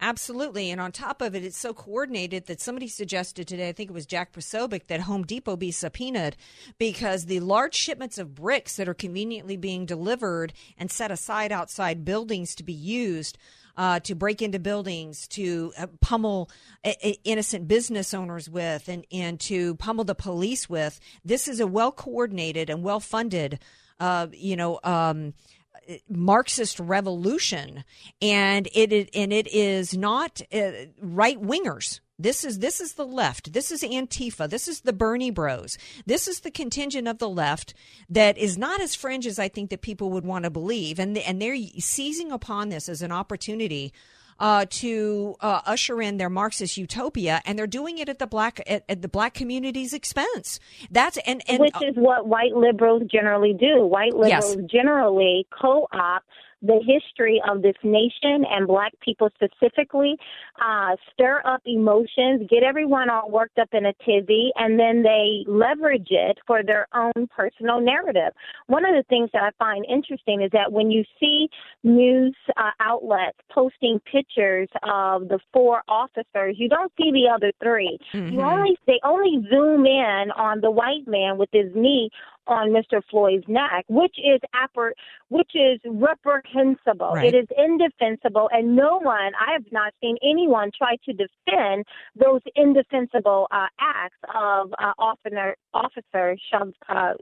[0.00, 0.70] Absolutely.
[0.70, 3.94] And on top of it, it's so coordinated that somebody suggested today, I think it
[3.94, 6.36] was Jack Posobiec, that Home Depot be subpoenaed
[6.78, 12.04] because the large shipments of bricks that are conveniently being delivered and set aside outside
[12.04, 13.38] buildings to be used.
[13.76, 16.48] Uh, to break into buildings, to uh, pummel
[16.84, 16.92] uh,
[17.24, 21.00] innocent business owners with, and, and to pummel the police with.
[21.24, 23.58] This is a well coordinated and well funded,
[24.00, 25.34] uh, you know, um,
[26.08, 27.84] Marxist revolution,
[28.22, 32.00] and it, it and it is not uh, right wingers.
[32.18, 33.52] This is this is the left.
[33.52, 34.48] This is Antifa.
[34.48, 35.76] This is the Bernie Bros.
[36.06, 37.74] This is the contingent of the left
[38.08, 41.18] that is not as fringe as I think that people would want to believe, and
[41.18, 43.92] and they're seizing upon this as an opportunity
[44.38, 48.60] uh, to uh, usher in their Marxist utopia, and they're doing it at the black
[48.66, 50.60] at, at the black community's expense.
[50.90, 53.84] That's and, and which is what white liberals generally do.
[53.84, 54.70] White liberals yes.
[54.70, 56.26] generally co-opt
[56.64, 60.16] the history of this nation and black people specifically,
[60.60, 65.44] uh, stir up emotions, get everyone all worked up in a tizzy, and then they
[65.46, 68.32] leverage it for their own personal narrative.
[68.66, 71.48] One of the things that I find interesting is that when you see
[71.82, 77.98] news uh, outlets posting pictures of the four officers, you don't see the other 3
[78.14, 78.34] mm-hmm.
[78.34, 82.10] You only they only zoom in on the white man with his knee
[82.46, 83.00] on Mr.
[83.10, 84.92] Floyd's neck, which is appar-
[85.28, 87.12] which is reprehensible.
[87.14, 87.32] Right.
[87.32, 92.40] It is indefensible, and no one, I have not seen anyone try to defend those
[92.56, 97.14] indefensible uh, acts of uh, Officer Officer Shav, uh,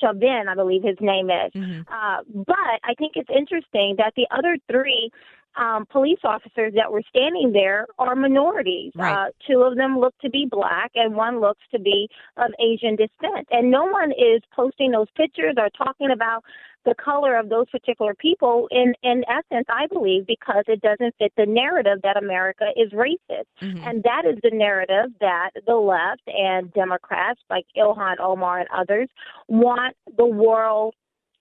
[0.00, 1.52] Chauvin, I believe his name is.
[1.54, 1.80] Mm-hmm.
[1.82, 5.10] Uh, but I think it's interesting that the other three
[5.56, 8.92] um, police officers that were standing there are minorities.
[8.94, 9.14] Right.
[9.14, 12.96] Uh, two of them look to be black, and one looks to be of Asian
[12.96, 13.48] descent.
[13.50, 16.44] And no one is posting those pictures or talking about
[16.84, 21.32] the color of those particular people in in essence i believe because it doesn't fit
[21.36, 23.82] the narrative that america is racist mm-hmm.
[23.88, 29.08] and that is the narrative that the left and democrats like ilhan omar and others
[29.48, 30.94] want the world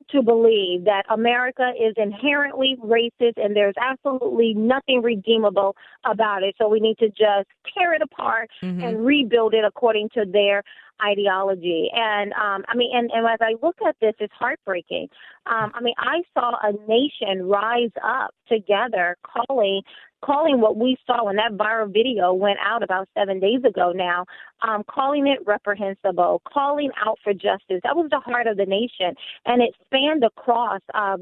[0.10, 6.56] to believe that America is inherently racist and there's absolutely nothing redeemable about it.
[6.58, 8.84] So we need to just tear it apart mm-hmm.
[8.84, 10.64] and rebuild it according to their
[11.04, 11.90] ideology.
[11.94, 15.08] And um, I mean, and, and as I look at this, it's heartbreaking.
[15.46, 19.82] Um, I mean, I saw a nation rise up together, calling
[20.24, 24.26] calling what we saw when that viral video went out about seven days ago now,
[24.68, 27.82] um, calling it reprehensible, calling out for justice.
[27.84, 31.18] That was the heart of the nation, and it spanned across uh,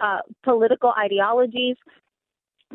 [0.00, 1.76] uh, political ideologies,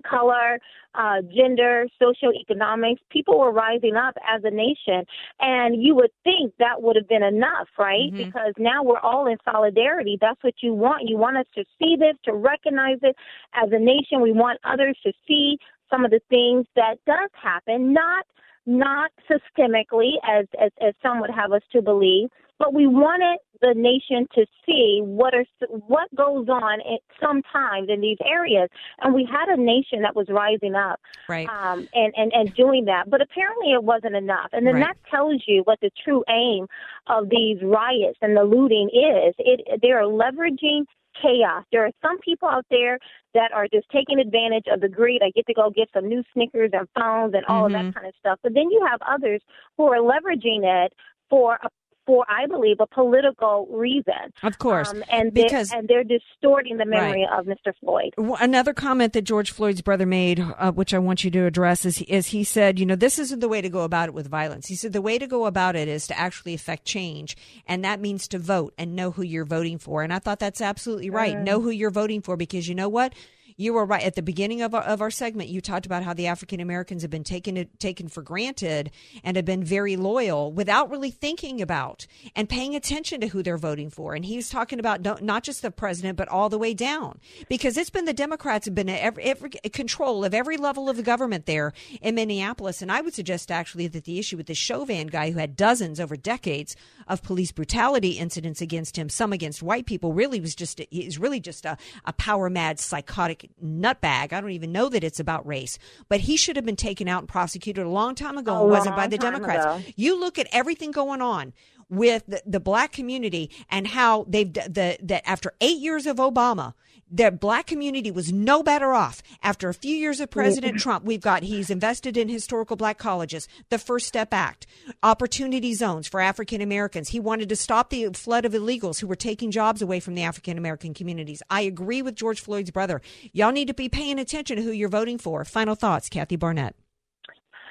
[0.03, 0.59] color,
[0.93, 2.99] uh, gender, socioeconomics.
[3.09, 5.05] People were rising up as a nation.
[5.39, 8.11] And you would think that would have been enough, right?
[8.11, 8.17] Mm-hmm.
[8.17, 10.17] Because now we're all in solidarity.
[10.19, 11.07] That's what you want.
[11.07, 13.15] You want us to see this, to recognize it
[13.53, 14.21] as a nation.
[14.21, 15.57] We want others to see
[15.89, 18.25] some of the things that does happen, not
[18.65, 23.73] not systemically as, as, as some would have us to believe, but we wanted the
[23.75, 25.45] nation to see what are
[25.87, 28.69] what goes on at sometimes in these areas,
[29.01, 32.85] and we had a nation that was rising up, right, um, and and and doing
[32.85, 33.09] that.
[33.09, 34.83] But apparently, it wasn't enough, and then Right.
[34.87, 36.67] that tells you what the true aim
[37.07, 39.35] of these riots and the looting is.
[39.39, 40.85] It they are leveraging
[41.21, 41.63] chaos.
[41.71, 42.99] There are some people out there
[43.33, 45.21] that are just taking advantage of the greed.
[45.23, 47.87] I get to go get some new Snickers and phones and all of Mhm.
[47.87, 48.39] that kind of stuff.
[48.43, 49.41] But then you have others
[49.77, 50.93] who are leveraging it
[51.29, 51.69] for a
[52.05, 54.13] for I believe a political reason.
[54.43, 57.39] Of course, um, and because- they, and they're distorting the memory Right.
[57.39, 57.73] of Mr.
[57.79, 58.13] Floyd.
[58.39, 62.01] Another comment that George Floyd's brother made, uh, which I want you to address, is,
[62.03, 64.67] is he said, you know, this isn't the way to go about it with violence.
[64.67, 67.35] He said the way to go about it is to actually affect change,
[67.67, 70.03] and that means to vote and know who you're voting for.
[70.03, 71.35] And I thought that's absolutely right.
[71.35, 71.43] Mm.
[71.43, 73.13] Know who you're voting for because you know what.
[73.57, 75.47] You were right at the beginning of our, of our segment.
[75.47, 78.91] You talked about how the African Americans have been taken taken for granted
[79.23, 83.57] and have been very loyal without really thinking about and paying attention to who they're
[83.57, 84.13] voting for.
[84.13, 87.19] And he was talking about no- not just the president, but all the way down,
[87.47, 91.03] because it's been the Democrats have been every, every control of every level of the
[91.03, 92.81] government there in Minneapolis.
[92.81, 96.01] And I would suggest actually that the issue with the Chauvin guy, who had dozens
[96.01, 96.75] over decades
[97.07, 101.39] of police brutality incidents against him, some against white people, really was just he's really
[101.39, 104.33] just a, a power mad psychotic nutbag.
[104.33, 105.77] I don't even know that it's about race,
[106.09, 108.61] but he should have been taken out and prosecuted a long time ago.
[108.61, 109.65] And wasn't by the Democrats.
[109.65, 109.81] ago.
[109.95, 111.53] You look at everything going on
[111.89, 116.73] with the, the black community and how they've the that after eight years of Obama.
[117.09, 120.39] The black community was no better off after a few years of mm-hmm.
[120.39, 121.05] President Trump.
[121.05, 124.65] We've got he's invested in historical black colleges, the First Step Act,
[125.03, 127.09] opportunity zones for African Americans.
[127.09, 130.23] He wanted to stop the flood of illegals who were taking jobs away from the
[130.23, 131.43] African American communities.
[131.49, 133.01] I agree with George Floyd's brother.
[133.33, 135.45] Y'all need to be paying attention to who you're voting for.
[135.45, 136.73] Final thoughts, Kathy Barnette.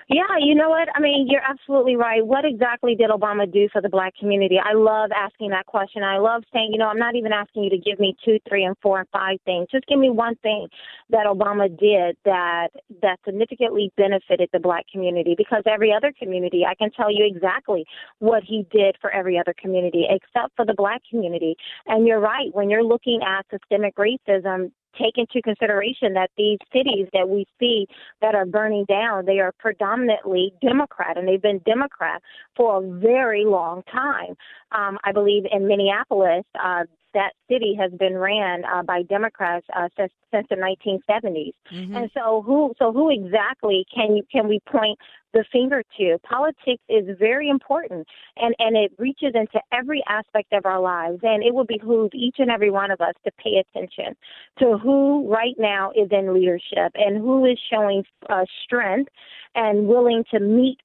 [0.09, 0.89] Yeah, you know what?
[0.95, 2.25] I mean, you're absolutely right.
[2.25, 4.59] What exactly did Obama do for the black community?
[4.63, 6.03] I love asking that question.
[6.03, 8.65] I love saying, you know, I'm not even asking you to give me two, three,
[8.65, 9.69] and four and five things.
[9.71, 10.69] Just give me one thing
[11.09, 12.69] that Obama did that
[13.01, 15.35] that significantly benefited the black community.
[15.37, 17.87] Because every other community, I can tell you exactly
[18.19, 21.57] what he did for every other community, except for the black community.
[21.87, 22.53] And you're right.
[22.53, 24.71] When you're looking at systemic racism,
[25.01, 27.87] take into consideration that these cities that we see
[28.21, 32.23] that are burning down, they are predominantly Democrat, and they've been Democrat
[32.57, 34.35] for a very long time.
[34.73, 36.85] Um, I believe in Minneapolis, uh,
[37.15, 41.53] that city has been ran uh, by Democrats uh, since since the 1970s.
[41.97, 44.99] And so, who so who exactly can you can we point
[45.33, 46.19] the finger to?
[46.29, 48.07] Politics is very important,
[48.37, 51.21] and and it reaches into every aspect of our lives.
[51.23, 54.17] And it would behoove each and every one of us to pay attention
[54.59, 59.11] to who right now is in leadership and who is showing uh, strength
[59.55, 60.79] and willing to meet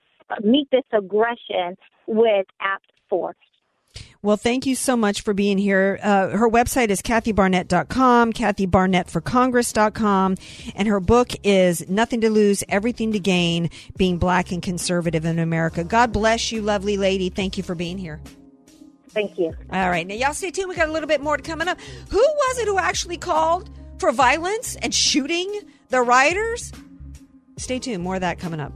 [0.43, 1.75] meet this aggression
[2.07, 3.35] with apt force.
[4.21, 5.97] Well, thank you so much for being here.
[6.03, 10.35] Uh, her website is kathybarnette.com, kathybarnetteforcongress.com,
[10.75, 15.39] and her book is Nothing to Lose, Everything to Gain Being Black and Conservative in
[15.39, 15.85] America.
[15.85, 17.29] God bless you, lovely lady.
[17.29, 18.19] Thank you for being here.
[19.11, 19.55] Thank you.
[19.71, 20.05] All right.
[20.05, 20.67] Now, y'all stay tuned.
[20.67, 21.79] We got a little bit more to coming up.
[22.09, 26.73] Who was it who actually called for violence and shooting the rioters?
[27.57, 28.03] Stay tuned.
[28.03, 28.73] More of that coming up.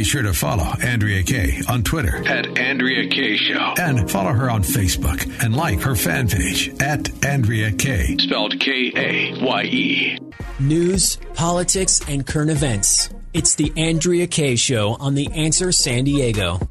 [0.00, 3.74] Be sure to follow Andrea Kaye on Twitter At Andrea Kaye Show.
[3.78, 8.16] and follow her on Facebook and like her fan page at Andrea Kaye.
[8.18, 10.18] Spelled K A Y E.
[10.58, 13.10] News, politics, and current events.
[13.34, 16.66] It's the Andrea Kaye Show on The Answer San Diego.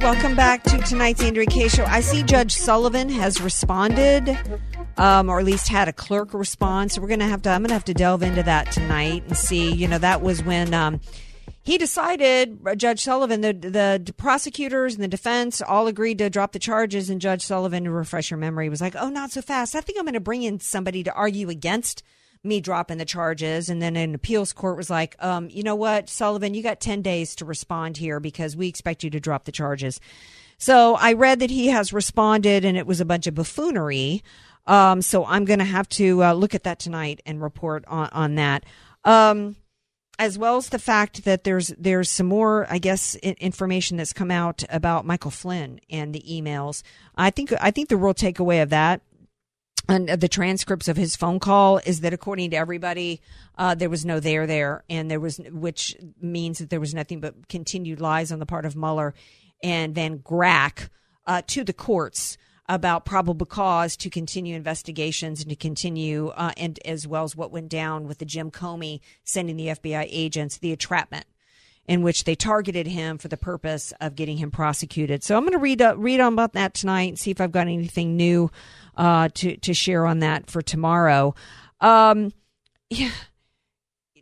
[0.00, 1.84] Welcome back to tonight's Andrea Kaye Show.
[1.86, 4.38] I see Judge Sullivan has responded,
[4.96, 6.92] um, or at least had a clerk respond.
[6.92, 7.50] So we're gonna have to.
[7.50, 9.72] I'm gonna have to delve into that tonight and see.
[9.72, 11.00] You know, that was when um,
[11.62, 12.58] he decided.
[12.66, 17.10] uh, Judge Sullivan, the the prosecutors and the defense all agreed to drop the charges,
[17.10, 19.74] and Judge Sullivan, to refresh your memory, was like, "Oh, not so fast.
[19.74, 22.02] I think I'm going to bring in somebody to argue against."
[22.42, 26.08] me dropping the charges and then an appeals court was like um, you know what
[26.08, 29.52] sullivan you got 10 days to respond here because we expect you to drop the
[29.52, 30.00] charges
[30.56, 34.22] so i read that he has responded and it was a bunch of buffoonery
[34.66, 38.08] um, so i'm going to have to uh, look at that tonight and report on,
[38.12, 38.64] on that
[39.04, 39.54] um,
[40.20, 44.30] as well as the fact that there's there's some more, I guess, information that's come
[44.30, 46.82] out about Michael Flynn and the emails.
[47.16, 49.00] I think I think the real takeaway of that
[49.88, 53.22] and the transcripts of his phone call is that according to everybody,
[53.56, 57.20] uh, there was no there there, and there was, which means that there was nothing
[57.20, 59.14] but continued lies on the part of Mueller
[59.62, 60.90] and Van Grack
[61.26, 62.36] uh, to the courts
[62.70, 67.50] about probable cause to continue investigations and to continue, uh, and as well as what
[67.50, 71.26] went down with the Jim Comey sending the FBI agents the entrapment
[71.88, 75.24] in which they targeted him for the purpose of getting him prosecuted.
[75.24, 77.50] So I'm going to read uh, read on about that tonight and see if I've
[77.50, 78.52] got anything new
[78.96, 81.34] uh, to to share on that for tomorrow.
[81.80, 82.32] Um,
[82.88, 83.10] yeah,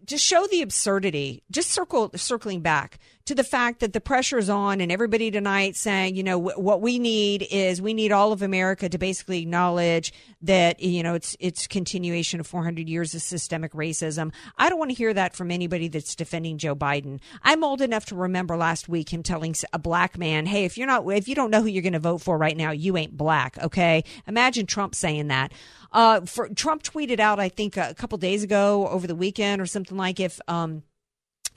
[0.07, 1.43] just show the absurdity.
[1.51, 2.99] Just circle circling back
[3.29, 6.59] to the fact that the pressure is on, and everybody tonight saying, you know, w-
[6.59, 11.13] what we need is we need all of America to basically acknowledge that you know
[11.13, 14.33] it's it's continuation of 400 years of systemic racism.
[14.57, 17.21] I don't want to hear that from anybody that's defending Joe Biden.
[17.43, 20.87] I'm old enough to remember last week him telling a black man, "Hey, if you're
[20.87, 23.15] not if you don't know who you're going to vote for right now, you ain't
[23.15, 25.53] black." Okay, imagine Trump saying that.
[25.93, 29.67] Uh, for, Trump tweeted out, I think a couple days ago over the weekend or
[29.67, 30.41] something like if.
[30.49, 30.83] Um,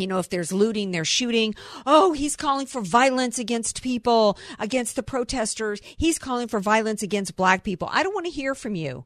[0.01, 1.55] you know, if there's looting, there's shooting.
[1.85, 5.79] Oh, he's calling for violence against people, against the protesters.
[5.97, 7.87] He's calling for violence against black people.
[7.91, 9.05] I don't want to hear from you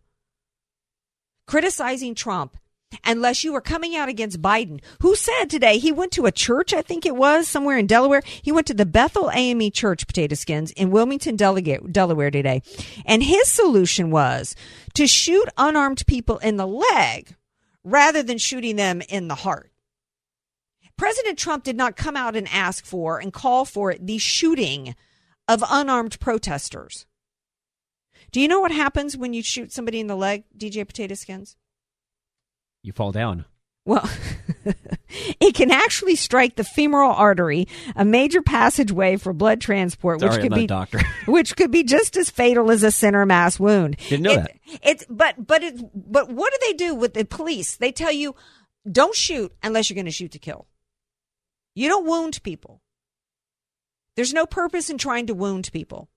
[1.48, 2.58] criticizing Trump
[3.04, 6.74] unless you are coming out against Biden, who said today he went to a church,
[6.74, 8.22] I think it was somewhere in Delaware.
[8.42, 12.62] He went to the Bethel AME Church, Potato Skins, in Wilmington, Delaware today.
[13.06, 14.56] And his solution was
[14.94, 17.36] to shoot unarmed people in the leg
[17.84, 19.72] rather than shooting them in the heart.
[20.98, 24.96] President Trump did not come out and ask for and call for the shooting
[25.48, 27.06] of unarmed protesters.
[28.32, 31.56] Do you know what happens when you shoot somebody in the leg, DJ Potato Skins?
[32.82, 33.46] You fall down.
[33.86, 34.10] Well,
[35.40, 40.42] it can actually strike the femoral artery, a major passageway for blood transport, Sorry, which
[40.42, 41.02] could be a doctor.
[41.28, 43.98] which could be just as fatal as a center mass wound.
[44.10, 44.52] Didn't know It- that.
[44.82, 47.76] It's but but it but what do they do with the police?
[47.78, 48.36] They tell you
[48.92, 50.66] don't shoot unless you're going to shoot to kill.
[51.76, 52.82] You don't wound people.
[54.16, 56.10] There's no purpose in trying to wound people.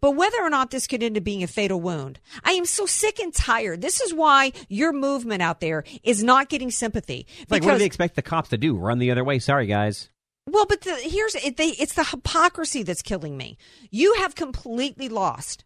[0.00, 2.84] But whether or not this could end up being a fatal wound, I am so
[2.84, 3.80] sick and tired.
[3.80, 7.26] This is why your movement out there is not getting sympathy.
[7.40, 8.76] It's like, what do they expect the cops to do?
[8.76, 9.38] Run the other way?
[9.38, 10.10] Sorry, guys.
[10.46, 13.56] Well, but the, here's it, they, it's the hypocrisy that's killing me.
[13.90, 15.64] You have completely lost.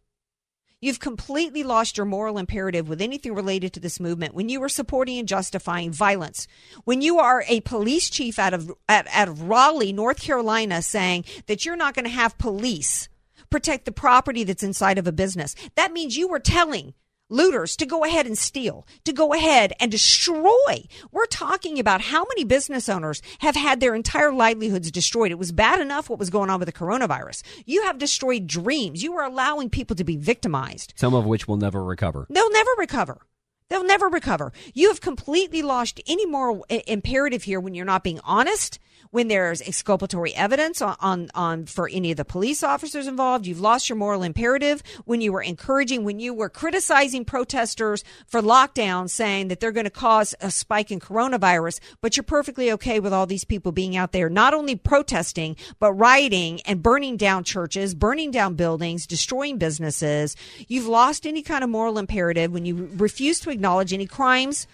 [0.85, 4.68] You've completely lost your moral imperative with anything related to this movement when you are
[4.68, 6.47] supporting and justifying violence.
[6.85, 11.24] When you are a police chief out of out, out of Raleigh, North Carolina, saying
[11.47, 13.09] that you're not going to have police
[13.49, 15.55] protect the property that's inside of a business.
[15.74, 16.93] That means you were telling
[17.29, 20.85] looters to go ahead and steal, to go ahead and destroy.
[21.11, 25.31] We're talking about how many business owners have had their entire livelihoods destroyed.
[25.31, 27.43] It was bad enough what was going on with the coronavirus.
[27.64, 29.03] You have destroyed dreams.
[29.03, 30.95] You are allowing people to be victimized.
[30.97, 32.27] Some of which will never recover.
[32.31, 33.27] They'll never recover.
[33.68, 34.53] They'll never recover.
[34.75, 38.79] You have completely lost any moral imperative here when you're not being honest,
[39.15, 43.47] when there's exculpatory evidence on, on, on for any of the police officers involved.
[43.47, 48.43] You've lost your moral imperative when you were encouraging, when you were criticizing protesters for
[48.43, 52.99] lockdown, saying that they're going to cause a spike in coronavirus, but you're perfectly okay
[52.99, 57.45] with all these people being out there, not only protesting, but rioting and burning down
[57.45, 60.35] churches, burning down buildings, destroying businesses.
[60.67, 64.67] You've lost any kind of moral imperative when you refuse to acknowledge any crimes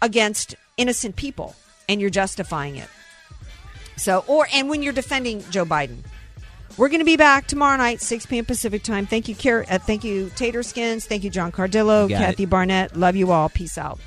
[0.00, 1.54] against innocent people
[1.90, 2.88] and you're justifying it.
[3.96, 5.98] So, or, and when you're defending Joe Biden.
[6.76, 8.44] We're going to be back tomorrow night, 6 p.m.
[8.44, 9.06] Pacific time.
[9.06, 11.06] Thank you, Car- uh, thank you, Tater Skins.
[11.06, 12.50] Thank you, John Cardillo, Kathy it.
[12.50, 12.94] Barnette.
[12.94, 13.48] Love you all.
[13.48, 13.98] Peace out.